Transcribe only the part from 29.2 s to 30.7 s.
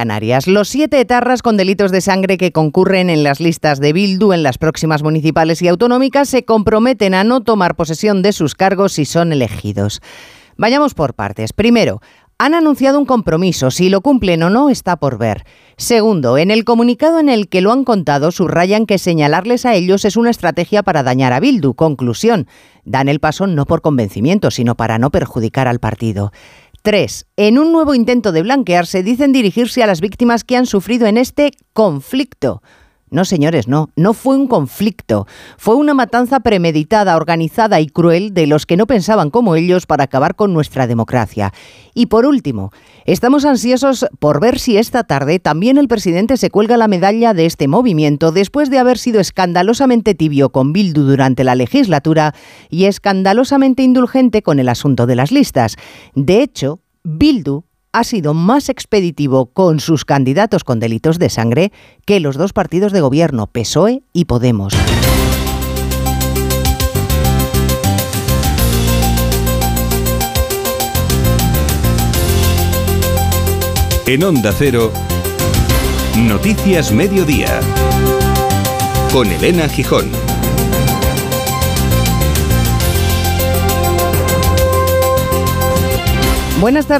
dirigirse a las víctimas que han